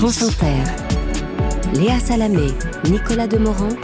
[0.00, 0.64] France Inter.
[1.74, 2.54] Léa Salamé,
[2.90, 3.76] Nicolas Demorand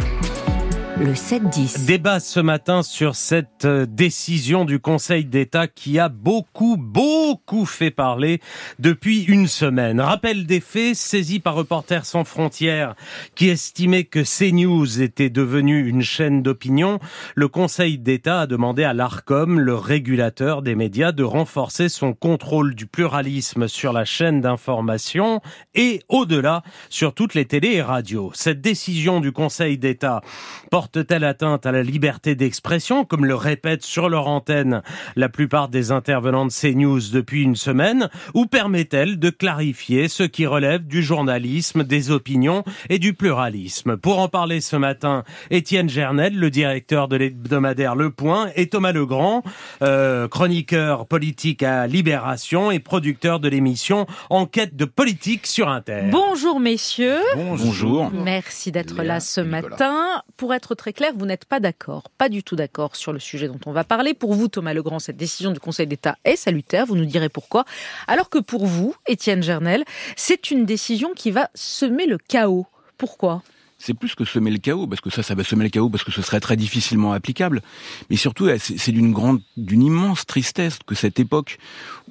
[0.98, 1.84] le 7-10.
[1.84, 7.90] Débat ce matin sur cette euh, décision du Conseil d'État qui a beaucoup, beaucoup fait
[7.90, 8.40] parler
[8.78, 10.00] depuis une semaine.
[10.00, 12.94] Rappel des faits, saisi par Reporters sans frontières
[13.34, 16.98] qui estimait que CNews était devenu une chaîne d'opinion,
[17.34, 22.74] le Conseil d'État a demandé à l'ARCOM, le régulateur des médias, de renforcer son contrôle
[22.74, 25.42] du pluralisme sur la chaîne d'information
[25.74, 28.30] et au-delà sur toutes les télés et radios.
[28.34, 30.22] Cette décision du Conseil d'État
[30.70, 34.82] porte porte-t-elle atteinte à la liberté d'expression, comme le répètent sur leur antenne
[35.16, 40.46] la plupart des intervenants de CNews depuis une semaine, ou permet-elle de clarifier ce qui
[40.46, 43.96] relève du journalisme, des opinions et du pluralisme?
[43.96, 48.92] Pour en parler ce matin, Étienne Gernel, le directeur de l'hebdomadaire Le Point, et Thomas
[48.92, 49.42] Legrand,
[49.82, 56.02] euh, chroniqueur politique à Libération et producteur de l'émission Enquête de politique sur Inter.
[56.12, 57.18] Bonjour messieurs.
[57.34, 58.12] Bonjour.
[58.12, 60.22] Merci d'être là ce matin.
[60.36, 63.48] Pour être très clair, vous n'êtes pas d'accord, pas du tout d'accord sur le sujet
[63.48, 64.14] dont on va parler.
[64.14, 67.64] Pour vous, Thomas Legrand, cette décision du Conseil d'État est salutaire, vous nous direz pourquoi.
[68.06, 69.84] Alors que pour vous, Étienne Gernel,
[70.16, 72.66] c'est une décision qui va semer le chaos.
[72.98, 73.42] Pourquoi?
[73.78, 76.02] C'est plus que semer le chaos, parce que ça, ça va semer le chaos, parce
[76.02, 77.62] que ce serait très difficilement applicable.
[78.08, 81.58] Mais surtout, c'est d'une grande, d'une immense tristesse que cette époque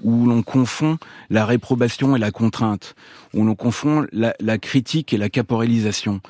[0.04, 0.98] où l'on confond
[1.30, 2.96] la réprobation et la contrainte,
[3.34, 6.22] où l'on confond la, critique et la caporalisation,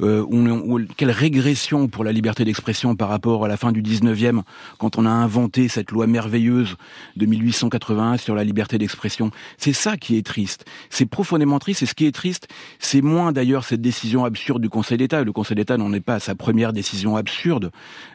[0.00, 4.42] euh, où, quelle régression pour la liberté d'expression par rapport à la fin du 19e,
[4.78, 6.76] quand on a inventé cette loi merveilleuse
[7.16, 9.30] de 1881 sur la liberté d'expression.
[9.58, 10.64] C'est ça qui est triste.
[10.90, 12.48] C'est profondément triste, et ce qui est triste,
[12.78, 16.20] c'est moins d'ailleurs cette décision absurde du Conseil Le Conseil d'État n'en est pas à
[16.20, 17.70] sa première décision absurde.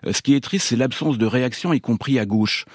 [0.05, 2.65] Euh, ce qui est triste, c'est l'absence de réaction, y compris à gauche.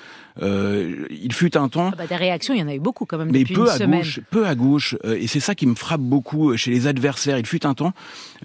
[0.42, 1.90] Euh, il fut un temps.
[1.92, 3.78] Ah bah, des réactions, il y en a eu beaucoup quand même mais peu à
[3.78, 7.38] Gauche, peu à gauche, euh, et c'est ça qui me frappe beaucoup chez les adversaires.
[7.38, 7.92] Il fut un temps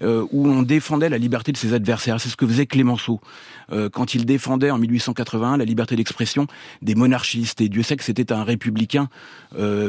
[0.02, 2.20] euh, où on défendait la liberté de ses adversaires.
[2.20, 3.20] C'est ce que faisait Clémenceau
[3.92, 6.48] quand il défendait en 1881 la liberté d'expression
[6.82, 7.60] des monarchistes.
[7.60, 9.08] Et Dieu sait que c'était un républicain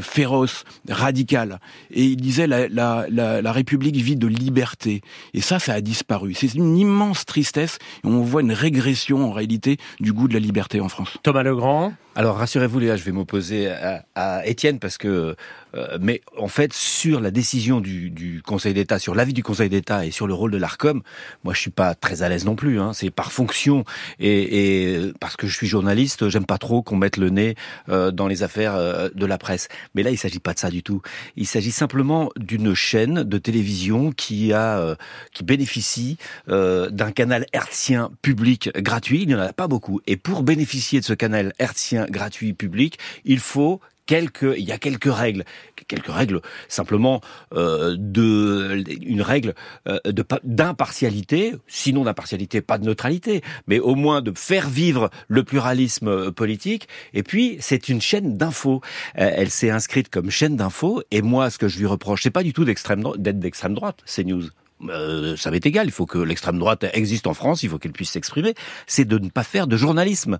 [0.03, 1.59] féroce, radical.
[1.89, 5.01] Et il disait la, la, la, la République vit de liberté.
[5.33, 6.35] Et ça, ça a disparu.
[6.35, 7.79] C'est une immense tristesse.
[8.03, 11.17] Et on voit une régression en réalité du goût de la liberté en France.
[11.23, 12.10] Thomas Legrand Ciao.
[12.13, 13.71] Alors rassurez-vous Léa, je vais m'opposer
[14.15, 15.35] à, Étienne parce que,
[15.75, 19.69] euh, mais en fait sur la décision du, du Conseil d'État, sur l'avis du Conseil
[19.69, 21.01] d'État et sur le rôle de l'Arcom,
[21.45, 22.81] moi je suis pas très à l'aise non plus.
[22.81, 22.91] Hein.
[22.93, 23.85] C'est par fonction
[24.19, 27.55] et, et, parce que je suis journaliste, j'aime pas trop qu'on mette le nez
[27.87, 29.69] euh, dans les affaires euh, de la presse.
[29.95, 31.01] Mais là il s'agit pas de ça du tout.
[31.37, 34.97] Il s'agit simplement d'une chaîne de télévision qui a,
[35.33, 36.17] qui bénéficie
[36.47, 39.21] d'un canal hertzien public gratuit.
[39.21, 40.01] Il n'y en a pas beaucoup.
[40.07, 43.79] Et pour bénéficier de ce canal hertzien gratuit public, il faut
[44.11, 45.45] quelques, il y a quelques règles,
[45.87, 47.21] quelques règles simplement
[47.53, 49.53] euh, de une règle
[49.87, 49.99] euh,
[50.43, 56.31] d'impartialité, sinon d'impartialité, pas de neutralité, mais au moins de faire vivre le pluralisme euh,
[56.31, 56.89] politique.
[57.13, 58.81] Et puis c'est une chaîne d'infos.
[59.13, 61.01] elle s'est inscrite comme chaîne d'infos.
[61.11, 64.25] Et moi, ce que je lui reproche, c'est pas du tout d'être d'extrême droite, c'est
[64.25, 64.43] news
[64.89, 67.91] euh, ça m'est égal, il faut que l'extrême droite existe en France, il faut qu'elle
[67.91, 68.53] puisse s'exprimer,
[68.87, 70.39] c'est de ne pas faire de journalisme.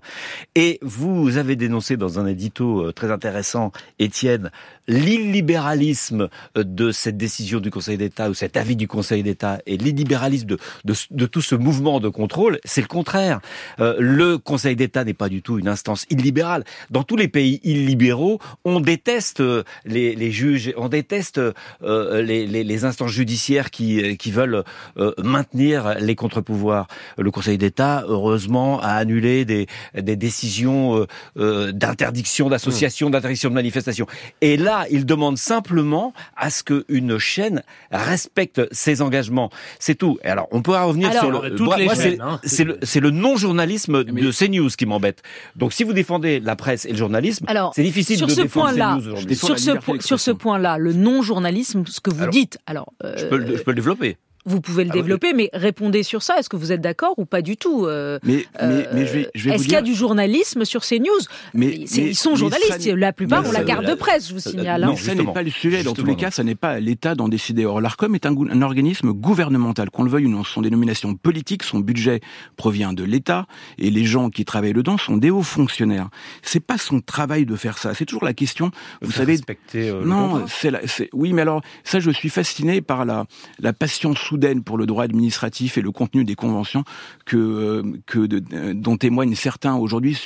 [0.54, 4.50] Et vous avez dénoncé dans un édito euh, très intéressant, Étienne,
[4.88, 9.76] l'illibéralisme euh, de cette décision du Conseil d'État ou cet avis du Conseil d'État et
[9.76, 13.40] l'illibéralisme de, tout ce mouvement de contrôle, c'est le contraire.
[13.78, 16.64] Le Conseil d'État n'est pas du tout une instance illibérale.
[16.90, 19.42] Dans tous les pays illibéraux, on déteste
[19.84, 21.40] les, juges, on déteste
[21.82, 24.64] les, instances judiciaires qui veulent
[24.98, 26.86] euh, maintenir les contre-pouvoirs.
[27.18, 31.06] Le Conseil d'État, heureusement, a annulé des, des décisions euh,
[31.38, 33.12] euh, d'interdiction d'association, mmh.
[33.12, 34.06] d'interdiction de manifestation.
[34.40, 39.50] Et là, il demande simplement à ce qu'une chaîne respecte ses engagements.
[39.78, 40.18] C'est tout.
[40.24, 41.54] Et alors, on peut revenir sur le...
[41.54, 41.76] Toutes moi,
[42.20, 42.40] hein.
[42.42, 45.22] c'est le, non-journalisme de CNews qui m'embête.
[45.56, 48.66] Donc, si vous défendez la presse et le journalisme, c'est difficile sur de ce défendre
[48.66, 52.92] point-là, CNews Sur ce, sur ce point-là, le non-journalisme, ce que vous dites, alors...
[53.02, 54.16] je, peux je peux le développer.
[54.44, 56.38] Vous pouvez le ah développer, mais répondez sur ça.
[56.38, 59.30] Est-ce que vous êtes d'accord ou pas du tout euh, Mais, mais, mais je vais,
[59.34, 61.08] je vais Est-ce qu'il y a du journalisme sur ces news?
[61.54, 62.86] Mais, Ils sont journalistes.
[62.86, 64.82] La plupart ont la carte de presse, je vous signale.
[64.82, 64.96] Non, hein.
[64.96, 65.82] ça n'est pas le sujet.
[65.82, 67.64] Dans tous les cas, ça n'est pas l'État d'en décider.
[67.64, 70.44] Or, l'Arcom est un, un, organisme gouvernemental, qu'on le veuille ou non.
[70.44, 72.20] Son dénomination politique, son budget
[72.56, 73.46] provient de l'État,
[73.78, 76.08] et les gens qui travaillent dedans sont des hauts fonctionnaires.
[76.42, 77.94] C'est pas son travail de faire ça.
[77.94, 78.70] C'est toujours la question.
[79.00, 83.26] Vous savez, respecter, euh, non, c'est oui, mais alors ça, je suis fasciné par la
[83.60, 86.84] la passion soudaine pour le droit administratif et le contenu des conventions
[87.26, 90.18] que, euh, que de, dont témoignent certains aujourd'hui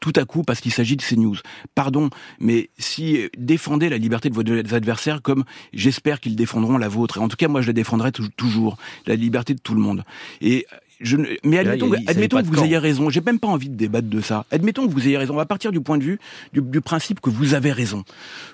[0.00, 1.36] tout à coup parce qu'il s'agit de ces news.
[1.76, 2.10] Pardon,
[2.40, 7.20] mais si défendez la liberté de vos adversaires comme j'espère qu'ils défendront la vôtre, et
[7.20, 8.76] en tout cas moi je la défendrai toujours,
[9.06, 10.02] la liberté de tout le monde.
[10.40, 10.66] Et
[11.00, 13.10] je mais admettons, admettons que vous ayez raison.
[13.10, 14.46] J'ai même pas envie de débattre de ça.
[14.50, 15.34] Admettons que vous ayez raison.
[15.34, 16.18] On va partir du point de vue
[16.52, 18.04] du, du principe que vous avez raison,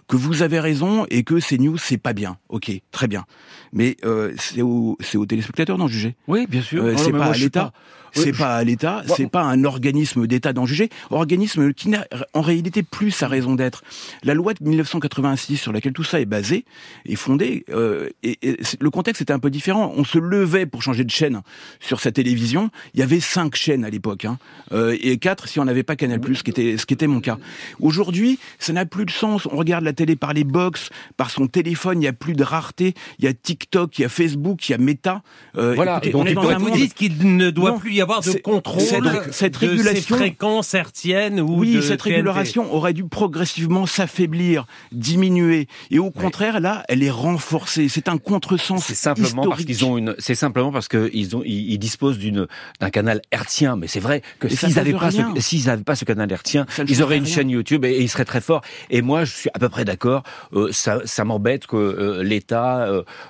[0.09, 2.39] que vous avez raison et que ces news c'est pas bien.
[2.49, 3.25] Ok, très bien.
[3.73, 6.15] Mais euh, c'est aux, aux téléspectateurs d'en juger.
[6.29, 6.85] Oui, bien sûr.
[6.85, 7.73] Euh, c'est pas à l'État.
[8.13, 12.41] C'est pas à l'État, c'est pas un organisme d'État d'en juger, organisme qui n'a en
[12.41, 13.83] réalité plus sa raison d'être.
[14.23, 16.65] La loi de 1986 sur laquelle tout ça est basé
[17.07, 18.39] est fondée, euh, et,
[18.81, 19.93] le contexte était un peu différent.
[19.97, 21.41] On se levait pour changer de chaîne
[21.81, 22.71] sur sa télévision.
[22.95, 24.39] Il y avait cinq chaînes à l'époque, hein,
[24.73, 27.21] euh, et quatre si on n'avait pas Canal+, ce qui était ce qui était mon
[27.21, 27.39] cas.
[27.81, 29.47] Aujourd'hui, ça n'a plus de sens.
[29.47, 32.03] On regarde la télé par les box, par son téléphone.
[32.03, 32.95] Il y a plus de rareté.
[33.19, 35.23] Il y a TikTok, il y a Facebook, il y a Meta.
[35.57, 35.99] Euh, voilà.
[35.99, 38.83] Écoutez, on est dans un vous dites qu'il ne doit plus y avoir de contrôle
[39.31, 45.69] cette, de régulation, ces fréquences hertziennes ou Oui, cette régulation aurait dû progressivement s'affaiblir, diminuer,
[45.91, 47.89] et au contraire, là, elle est renforcée.
[47.89, 50.15] C'est un contresens C'est simplement parce qu'ils ont une.
[50.19, 52.47] C'est simplement parce qu'ils ont, ils, disposent d'une
[52.81, 53.77] d'un canal hertzien.
[53.77, 57.03] Mais c'est vrai que s'ils n'avaient pas, ce, s'ils n'avaient pas ce canal hertzien, ils
[57.03, 58.63] auraient une chaîne YouTube et, ils seraient très forts.
[58.91, 60.23] Et moi, je suis à peu près d'accord.
[60.55, 62.89] Euh, ça, ça m'embête que euh, l'État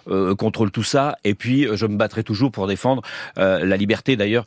[0.08, 1.16] euh, contrôle tout ça.
[1.24, 3.02] Et puis, je me battrai toujours pour défendre
[3.36, 4.16] la liberté.
[4.16, 4.44] D'ailleurs,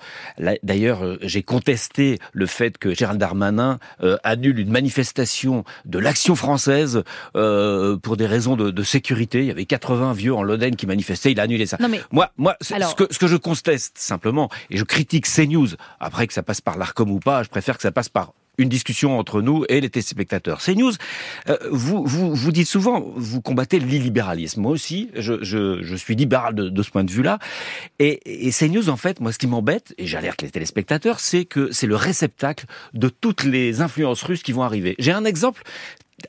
[0.63, 6.35] D'ailleurs, euh, j'ai contesté le fait que Gérald Darmanin euh, annule une manifestation de l'action
[6.35, 7.03] française
[7.35, 9.39] euh, pour des raisons de, sécurité.
[9.39, 11.31] Il y avait 80 vieux en Lodène qui manifestaient.
[11.31, 11.77] Il a annulé ça.
[12.11, 15.69] Moi, moi, ce, que, ce que je conteste simplement, et je critique CNews,
[15.99, 18.69] après que ça passe par l'Arcom ou pas, je préfère que ça passe par une
[18.69, 20.61] discussion entre nous et les téléspectateurs.
[20.61, 20.93] CNews,
[21.49, 24.61] euh, vous, vous, dites souvent, vous combattez l'illibéralisme.
[24.61, 27.39] Moi aussi, je, je, suis libéral de, de, ce point de vue-là.
[27.99, 31.71] Et, et CNews, en fait, moi, ce qui m'embête, et j'alerte les téléspectateurs, c'est que
[31.71, 34.95] c'est le réceptacle de toutes les influences russes qui vont arriver.
[34.99, 35.63] J'ai un exemple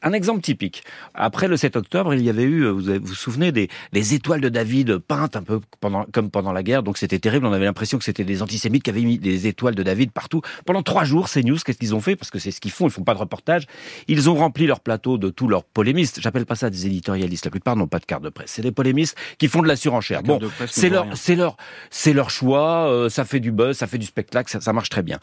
[0.03, 0.83] un exemple typique.
[1.15, 4.49] Après le 7 octobre, il y avait eu, vous vous, souvenez, des les étoiles de
[4.49, 6.83] David peintes un peu pendant, comme pendant la guerre.
[6.83, 7.47] Donc c'était terrible.
[7.47, 10.43] On avait l'impression que c'était des antisémites qui avaient mis des étoiles de David partout.
[10.65, 12.17] Pendant trois jours, ces news, qu'est-ce qu'ils ont fait?
[12.17, 12.89] Parce que c'est ce qu'ils font.
[12.89, 13.67] Ils font pas de reportage.
[14.09, 16.21] Ils ont rempli leur plateau de tous leurs polémistes.
[16.21, 17.45] J'appelle pas ça des éditorialistes.
[17.45, 18.51] La plupart n'ont pas de carte de presse.
[18.51, 20.23] C'est des polémistes qui font de la surenchère.
[20.23, 21.57] Bon, c'est leur, c'est leur,
[21.91, 22.91] c'est leur choix.
[22.91, 25.21] Euh, ça fait du buzz, ça fait du spectacle, ça, ça marche très bien.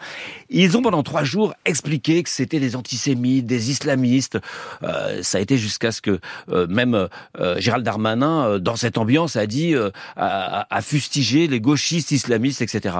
[0.50, 4.40] Ils ont pendant trois jours expliqué que c'était des antisémites, des islamistes.
[4.84, 6.20] Euh, ça a été jusqu'à ce que
[6.50, 7.08] euh, même
[7.40, 9.76] euh, Gérald Darmanin, dans cette ambiance, a dit,
[10.16, 12.98] a, a fustigé les gauchistes islamistes, etc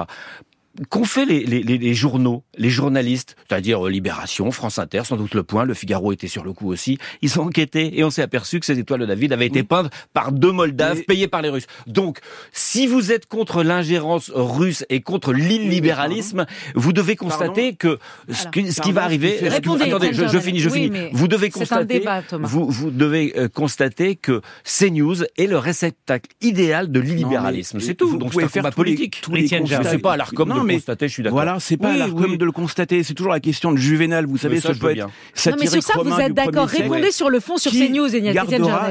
[0.88, 5.34] qu'ont fait les, les, les, journaux, les journalistes, c'est-à-dire euh, Libération, France Inter, sans doute
[5.34, 6.98] Le Point, Le Figaro était sur le coup aussi.
[7.22, 9.92] Ils ont enquêté et on s'est aperçu que ces étoiles de David avaient été peintes
[10.12, 11.66] par deux Moldaves payés par les Russes.
[11.86, 12.18] Donc,
[12.52, 17.98] si vous êtes contre l'ingérence russe et contre l'illibéralisme, vous devez constater que
[18.28, 18.48] ce,
[18.80, 19.38] qui va arriver.
[19.42, 20.90] Répondez, attendez, je, finis, je finis.
[21.12, 22.04] Vous devez constater.
[22.32, 27.78] vous, vous devez euh, constater que CNews est le réceptacle idéal de l'illibéralisme.
[27.80, 28.16] C'est tout.
[28.16, 29.20] Donc c'est un combat politique.
[29.22, 31.36] Tous les, sais pas l'Arcom mais constater, je suis d'accord.
[31.36, 34.60] Voilà, c'est pas oui, de le constater, c'est toujours la question de Juvenal, vous savez,
[34.60, 37.72] ça, ce poète Non mais sur ça vous êtes d'accord, répondez sur le fond sur
[37.72, 38.20] ces news et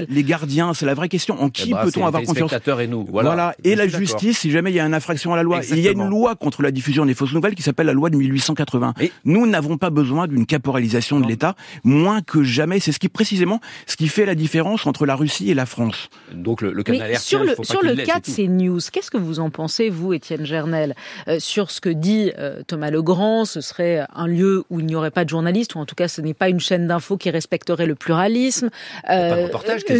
[0.09, 3.05] Les gardiens, c'est la vraie question, en qui eh ben, peut-on avoir confiance et nous.
[3.09, 5.61] Voilà, et la justice si jamais il y a une infraction à la loi.
[5.71, 8.09] Il y a une loi contre la diffusion des fausses nouvelles qui s'appelle la loi
[8.09, 8.93] de 1880.
[9.25, 13.59] Nous n'avons pas besoin d'une caporalisation de l'État, moins que jamais, c'est ce qui précisément
[13.87, 16.09] ce qui fait la différence entre la Russie et la France.
[16.33, 19.49] Donc le, canal sur le, sur le cas de ces news, qu'est-ce que vous en
[19.49, 20.95] pensez, vous, Étienne Gernel,
[21.27, 24.95] euh, sur ce que dit euh, Thomas Legrand, ce serait un lieu où il n'y
[24.95, 27.29] aurait pas de journalistes, ou en tout cas ce n'est pas une chaîne d'infos qui
[27.29, 28.69] respecterait le pluralisme.
[29.09, 29.47] Euh,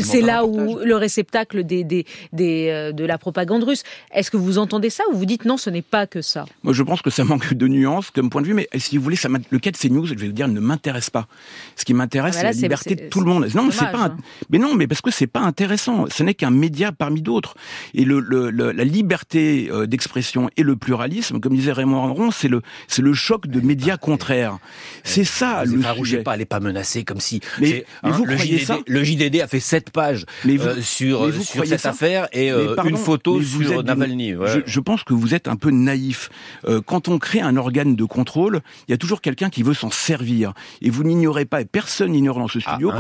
[0.02, 3.84] c'est là où le réceptacle des, des, des, euh, de la propagande russe.
[4.14, 6.46] Est-ce que vous entendez ça ou vous dites non, ce n'est pas que ça?
[6.64, 9.04] Moi je pense que ça manque de nuances comme point de vue, mais si vous
[9.04, 11.28] voulez, ça le cas de ces news, je vais vous dire, ne m'intéresse pas.
[11.76, 13.48] Ce qui m'intéresse, ah c'est la liberté de tout le monde.
[13.56, 14.06] Non, c'est pas.
[14.06, 14.18] Hein.
[14.50, 16.06] Mais non, mais parce que c'est pas intéressant.
[16.10, 17.56] Ce n'est qu'un média parmi d'autres.
[17.94, 23.02] Et le, le, la liberté d'expression et le pluralisme, comme disait Raymond c'est le, c'est
[23.02, 24.58] le choc de médias contraires.
[25.04, 26.24] C'est ça le sujet.
[26.24, 27.42] pas, elle est pas menacée comme si.
[27.60, 31.66] Mais, hein, vous le JDD, ça le JDD a fait sept pages euh, sur sur
[31.66, 34.34] cette affaire et euh, une photo sur Navalny.
[34.66, 36.30] Je, pense que vous êtes un peu naïf.
[36.66, 39.74] Euh, quand on crée un organe de contrôle, il y a toujours quelqu'un qui veut
[39.74, 40.54] s'en servir.
[40.82, 42.92] Et vous n'ignorez pas, et personne n'ignore dans ce ah, studio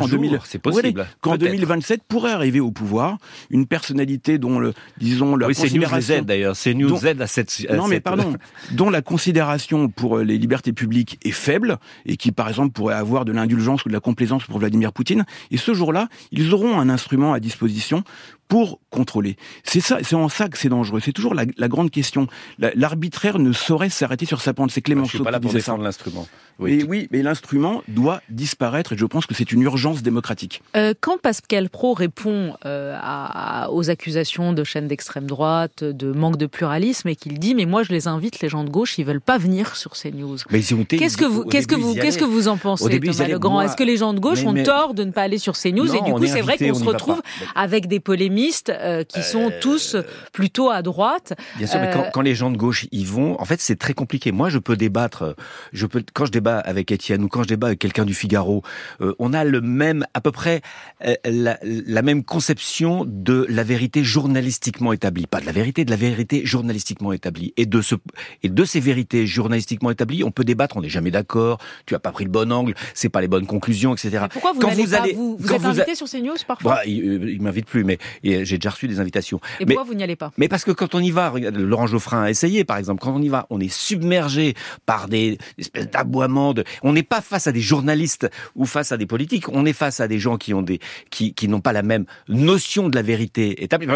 [1.21, 3.17] qu'en 2027 pourrait arriver au pouvoir
[3.49, 6.55] une personnalité dont le, disons, la oui, c'est News Z d'ailleurs.
[6.55, 7.65] C'est News Z à cette.
[7.71, 8.35] non, mais pardon.
[8.71, 12.95] Dont la considération pour euh, les libertés publiques est faible et qui, par exemple, pourrait
[12.95, 15.25] avoir de l'indulgence ou de la complaisance pour Vladimir Poutine.
[15.51, 18.03] Et ce jour-là, ils auront un instrument à disposition
[18.47, 19.35] pour contrôler.
[19.63, 20.99] C'est ça, c'est en ça que c'est dangereux.
[20.99, 22.27] C'est toujours la, grande question.
[22.59, 24.69] L'arbitraire ne saurait s'arrêter sur sa pente.
[24.69, 26.27] C'est suis pas là pour défendre l'instrument.
[26.59, 26.85] Oui.
[26.87, 30.61] oui, mais l'instrument doit disparaître et je pense que c'est une urgence démocratique.
[30.75, 36.37] Euh, quand Pascal Pro répond euh, à, aux accusations de chaînes d'extrême droite, de manque
[36.37, 39.05] de pluralisme, et qu'il dit mais moi je les invite, les gens de gauche, ils
[39.05, 40.37] veulent pas venir sur ces news.
[40.49, 43.61] Qu'est-ce que vous, qu'est-ce que vous, qu'est-ce que vous en pensez, Thomas Legrand?
[43.61, 45.93] Est-ce que les gens de gauche ont tort de ne pas aller sur ces news?
[45.93, 47.21] Et du coup, c'est vrai qu'on se retrouve
[47.55, 49.95] avec des polémistes euh, qui sont tous
[50.31, 51.33] plutôt à droite.
[51.57, 53.93] Bien sûr, mais quand, quand, les gens de gauche y vont, en fait, c'est très
[53.93, 54.31] compliqué.
[54.31, 55.35] Moi, je peux débattre,
[55.71, 58.63] je peux quand je débat avec Étienne ou quand je débat avec quelqu'un du Figaro,
[59.01, 60.61] euh, on a le même, à peu près
[61.05, 65.91] euh, la, la, même conception de la vérité journalistiquement établie, pas de la vérité, de
[65.91, 67.53] la vérité journalistiquement établie.
[67.57, 67.95] Et de ce
[68.43, 71.59] et de ces vérités journalistiquement établies, on peut débattre, on n'est jamais d'accord.
[71.85, 74.25] Tu as pas pris le bon angle, c'est pas les bonnes conclusions, etc.
[74.31, 77.03] pourquoi vous quand vous allez, vous, vous êtes invité sur ces news parfois bah, Il,
[77.03, 79.39] euh, il m'invite plus, mais j'ai déjà reçu des invitations.
[79.59, 80.31] Et pourquoi vous n'y allez pas?
[80.37, 83.21] Mais parce que quand on y va, Laurent Geoffrin a essayé, par exemple, quand on
[83.21, 84.53] y va, on est submergé
[84.85, 86.53] par des espèces d'aboiements.
[86.53, 86.63] De...
[86.81, 89.49] On n'est pas face à des journalistes ou face à des politiques.
[89.49, 92.05] On est face à des gens qui ont des qui, qui n'ont pas la même
[92.27, 93.87] notion de la vérité établie.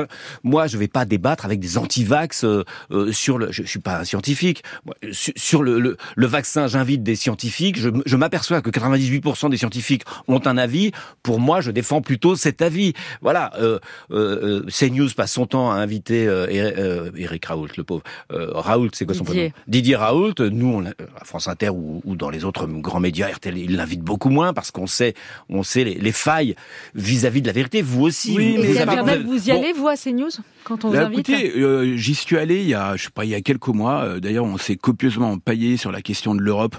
[0.43, 3.51] Moi, je vais pas débattre avec des anti-vax euh, euh, sur le.
[3.51, 4.63] Je, suis pas scientifique.
[5.11, 7.79] Sur, le, le, le, vaccin, j'invite des scientifiques.
[7.79, 10.91] Je, je m'aperçois que 98% des scientifiques ont un avis.
[11.23, 12.93] Pour moi, je défends plutôt cet avis.
[13.21, 13.51] Voilà.
[13.59, 13.79] Euh,
[14.11, 18.03] euh, CNews passe son temps à inviter euh, Eric Raoult, le pauvre.
[18.29, 19.51] Raoult, c'est quoi son prénom?
[19.67, 20.35] Didier Raoult.
[20.39, 24.01] Nous, on, à France Inter ou, ou dans les autres grands médias, RTL, il l'invite
[24.01, 25.13] beaucoup moins parce qu'on sait,
[25.49, 26.55] on sait les, failles
[26.95, 27.81] vis-à-vis de la vérité.
[27.81, 28.35] Vous aussi.
[28.35, 29.23] Oui, vous, avez...
[29.23, 30.29] vous y allez, vous, à CNews?
[30.67, 33.09] Quand on vous bah, invite Écoutez, euh, j'y suis allé il y a, je sais
[33.09, 34.01] pas, il y a quelques mois.
[34.01, 36.75] Euh, d'ailleurs, on s'est copieusement empaillé sur la question de l'Europe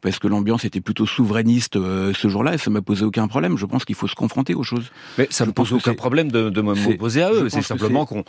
[0.00, 3.58] parce que l'ambiance était plutôt souverainiste euh, ce jour-là et ça m'a posé aucun problème.
[3.58, 4.90] Je pense qu'il faut se confronter aux choses.
[5.18, 7.48] Mais ça ne pose aucun problème de, de m'opposer à eux.
[7.50, 8.24] C'est simplement qu'on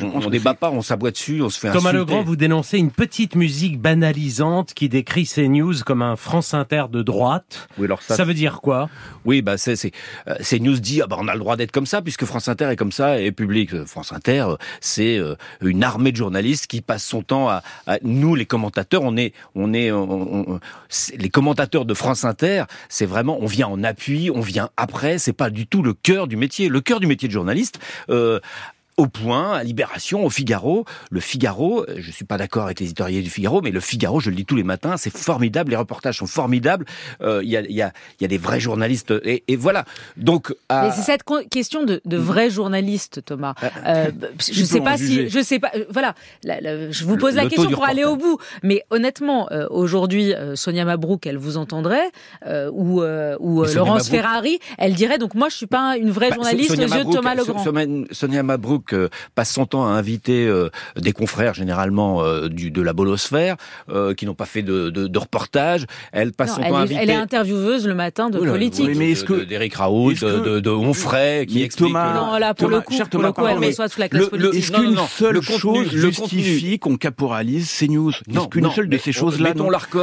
[0.00, 2.90] on ne débat pas, on s'aboie dessus, on se fait Thomas Legrand, vous dénoncez une
[2.90, 7.68] petite musique banalisante qui décrit ces news comme un France Inter de droite.
[7.78, 8.88] Oui, alors ça, ça veut dire quoi?
[9.24, 9.92] Oui, bah c'est c'est
[10.28, 12.70] euh, CNews dit ah bah on a le droit d'être comme ça puisque France Inter
[12.70, 13.74] est comme ça et public.
[13.74, 15.20] Euh, France Inter, euh, c'est
[15.62, 17.62] une armée de journalistes qui passe son temps à,
[18.02, 19.90] nous les commentateurs, on est on est
[21.16, 25.32] les commentateurs de France Inter, c'est vraiment on vient en appui, on vient après, c'est
[25.32, 26.68] pas du tout le cœur du métier.
[26.68, 27.78] Le cœur du métier de journaliste
[28.10, 28.40] euh,
[28.96, 30.84] au point, à Libération, au Figaro.
[31.10, 34.30] Le Figaro, je suis pas d'accord avec les éditoriaux du Figaro, mais le Figaro, je
[34.30, 36.86] le dis tous les matins, c'est formidable, les reportages sont formidables,
[37.20, 39.84] euh, il y, a, y, a, y, a, des vrais journalistes, et, et voilà.
[40.16, 43.54] Donc, mais c'est cette question de, de vrais journalistes, Thomas.
[43.62, 47.46] Euh, euh je sais pas si, je sais pas, euh, voilà, je vous pose la
[47.46, 52.10] question pour aller au bout, mais honnêtement, euh, aujourd'hui, Sonia Mabrouk, elle vous entendrait,
[52.72, 56.70] ou, ou Laurence Ferrari, elle dirait, donc moi, je suis pas une vraie bah, journaliste
[56.70, 57.64] aux yeux de Thomas Legrand.
[58.10, 58.85] Sonia Mabrouk
[59.34, 63.56] passe son temps à inviter euh, des confrères généralement euh, du, de la bolosphère
[63.90, 65.86] euh, qui n'ont pas fait de, de, de, reportage.
[66.12, 67.00] Elle passe son temps à inviter.
[67.02, 68.90] Elle est intervieweuse le matin de politique.
[68.96, 71.88] mais est-ce que d'Éric Raoult, de, de, Onfray, qui explique.
[71.88, 74.28] Thomas, non, là pour le coup, pour le coup, elle met soit sous la classe
[74.28, 74.54] politique.
[74.54, 78.12] Est-ce qu'une seule chose justifie qu'on caporalise ces news?
[78.30, 79.54] Est-ce qu'une seule de ces choses-là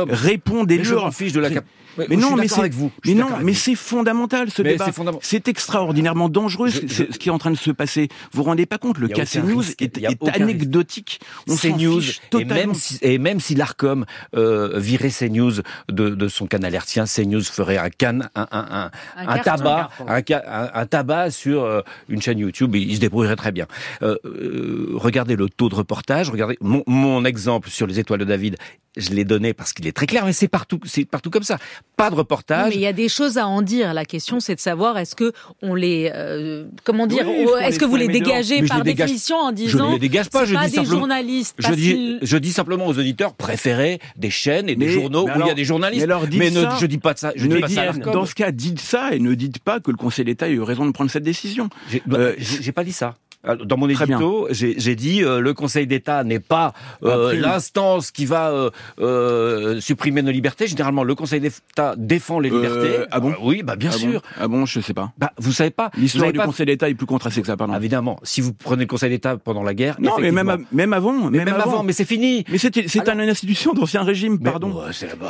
[0.10, 1.50] répond des Je fiche de la
[1.98, 2.92] mais non, mais c'est avec vous.
[3.06, 4.88] Mais non, mais c'est fondamental ce débat.
[5.22, 8.08] C'est extraordinairement dangereux ce qui est en train de se passer.
[8.32, 11.20] Vous vous rendez pas compte Le cas CNews est, est anecdotique.
[11.48, 12.01] On CNews
[12.39, 17.06] et même si, et même si l'Arcom euh, virait CNews de, de son canal hertien,
[17.06, 22.22] CNews ferait un can, un, un, un, un tabac, un, un, tabac sur euh, une
[22.22, 22.75] chaîne YouTube.
[22.75, 23.68] Il se débrouillerait très bien.
[24.01, 26.30] Euh, euh, regardez le taux de reportage.
[26.30, 28.58] Regardez mon, mon exemple sur les étoiles de David
[28.95, 31.57] je l'ai donné parce qu'il est très clair, mais c'est partout, c'est partout comme ça.
[31.97, 32.69] Pas de reportage.
[32.69, 33.93] mais il y a des choses à en dire.
[33.93, 37.27] La question, c'est de savoir est-ce que on les, euh, comment dire,
[37.62, 40.53] est-ce que vous les dégagez par définition en disant je ne les dégage pas, je
[40.53, 41.55] pas dis des simplement, journalistes.
[41.59, 45.47] Je dis, je dis simplement aux auditeurs préférez des chaînes et des journaux où il
[45.47, 46.05] y a des journalistes.
[46.05, 47.31] Mais, alors mais ne, je dis pas de ça.
[47.35, 47.91] Je ne dis pas ça.
[47.93, 50.62] Dans ce cas, dites ça et ne dites pas que le Conseil d'État a eu
[50.62, 51.69] raison de prendre cette décision.
[51.89, 52.35] J'ai euh,
[52.73, 53.15] pas dit ça.
[53.43, 56.73] Dans mon édito, j'ai dit euh, le Conseil d'État n'est pas
[57.03, 58.69] euh, l'instance qui va euh,
[59.00, 60.65] euh, supprimer nos libertés.
[60.65, 63.05] Généralement, le Conseil d'État défend les libertés.
[63.12, 64.21] ah bon Oui, bah bien ah sûr.
[64.21, 65.12] Bon ah bon, je sais pas.
[65.17, 65.91] Bah vous savez pas.
[65.97, 67.75] L'histoire du Conseil d'État est plus contrastée que ça, pardon.
[67.75, 69.97] Évidemment, si vous prenez le Conseil d'État pendant la guerre.
[70.00, 71.83] Non, mais même même avant, même, avant.
[71.83, 72.45] mais c'est fini.
[72.50, 74.73] Mais c'est c'est une institution d'ancien régime, pardon.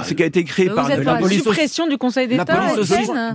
[0.03, 2.75] C'est qui a été créé par la suppression du Conseil d'État.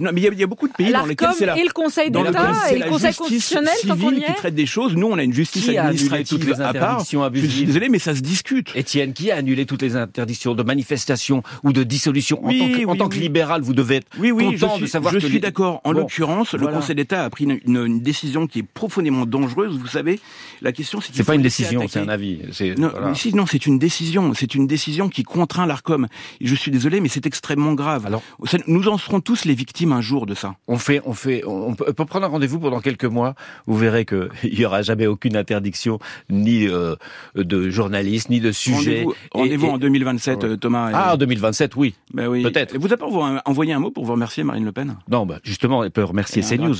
[0.00, 2.12] Non, mais il y, a beaucoup de pays dans lesquels c'est la et le Conseil
[2.12, 4.94] d'État et le Conseil constitutionnel qui traite des choses.
[4.94, 7.00] Nous, on a une justice Qui administrative toutes les à part.
[7.00, 8.70] Je suis désolé, mais ça se discute.
[8.76, 12.84] Étienne, qui a annulé toutes les interdictions de manifestation ou de dissolution En tant que,
[12.86, 13.22] en oui, tant que oui.
[13.22, 15.40] libéral, vous devez être Oui, oui, je content suis, de savoir je que suis les-
[15.40, 15.80] d'accord.
[15.84, 16.66] En Bon, l'occurrence, le.
[16.68, 19.76] Conseil d'État a pris une, une- une décision qui est profondément dangereuse.
[19.78, 20.20] Vous savez,
[20.62, 22.38] la question, c'est C'est pas une décision, c'est un avis.
[22.76, 23.14] Non, voilà.
[23.14, 24.32] c'est une décision.
[24.34, 26.06] C'est une décision qui contraint l'Arcom.
[26.40, 28.06] Je suis désolé, mais c'est extrêmement grave.
[28.06, 28.22] Alors-
[28.66, 30.56] nous en serons tous les victimes un jour de ça.
[30.68, 33.34] On fait, on fait, on peut prendre un rendez-vous pendant quelques mois.
[33.66, 35.98] Vous verrez que il y aura jamais aucune interdiction,
[36.28, 36.94] ni euh,
[37.34, 39.04] de journalistes, ni de sujets.
[39.04, 40.48] Rendez-vous Et- rendez-vous et- en 2027, Ouais.
[40.50, 40.90] euh, Thomas.
[40.90, 41.94] et- Ah, en 2027, oui.
[42.12, 42.42] Ben oui.
[42.42, 42.76] peut-être.
[42.76, 44.96] Vous avez pas envo- envoyé un mot pour vous remercier, Marine Le Pen?
[45.10, 46.76] Non, bah, justement, elle peut remercier CNews.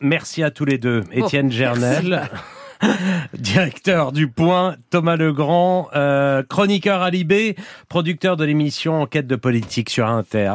[0.00, 1.02] Merci à tous les deux.
[1.08, 2.22] Oh, Étienne Gernel,
[3.34, 7.56] directeur du Point, Thomas Legrand, euh, chroniqueur à Libé,
[7.88, 10.52] producteur de l'émission Enquête de politique sur Inter.